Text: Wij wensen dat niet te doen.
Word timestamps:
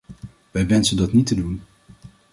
Wij 0.51 0.67
wensen 0.67 0.97
dat 0.97 1.13
niet 1.13 1.25
te 1.27 1.35
doen. 1.35 1.61